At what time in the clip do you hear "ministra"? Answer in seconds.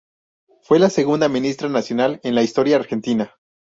1.29-1.69